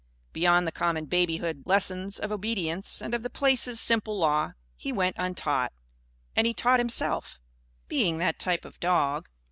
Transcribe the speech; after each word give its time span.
Beyond 0.33 0.65
the 0.65 0.71
common 0.71 1.05
babyhood 1.05 1.61
lessons 1.67 2.19
of 2.19 2.31
obedience 2.31 3.03
and 3.03 3.13
of 3.13 3.21
the 3.21 3.29
Place's 3.29 3.79
simple 3.79 4.17
Law, 4.17 4.53
he 4.75 4.91
went 4.91 5.15
untaught. 5.19 5.71
And 6.35 6.47
he 6.47 6.55
taught 6.55 6.79
himself; 6.79 7.37
being 7.87 8.17
that 8.17 8.39
type 8.39 8.65
of 8.65 8.79
dog. 8.79 9.29